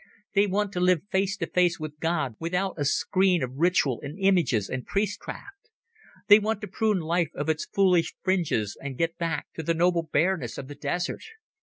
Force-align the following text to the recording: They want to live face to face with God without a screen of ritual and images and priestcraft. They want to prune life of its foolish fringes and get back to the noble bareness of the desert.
They 0.33 0.47
want 0.47 0.71
to 0.73 0.79
live 0.79 1.03
face 1.11 1.37
to 1.37 1.45
face 1.45 1.79
with 1.79 1.99
God 1.99 2.33
without 2.39 2.73
a 2.79 2.85
screen 2.85 3.43
of 3.43 3.57
ritual 3.59 3.99
and 4.01 4.17
images 4.17 4.67
and 4.67 4.83
priestcraft. 4.83 5.69
They 6.27 6.39
want 6.39 6.59
to 6.61 6.67
prune 6.67 7.01
life 7.01 7.29
of 7.35 7.49
its 7.49 7.65
foolish 7.67 8.15
fringes 8.23 8.75
and 8.81 8.97
get 8.97 9.19
back 9.19 9.45
to 9.53 9.61
the 9.61 9.75
noble 9.75 10.01
bareness 10.11 10.57
of 10.57 10.67
the 10.67 10.73
desert. 10.73 11.21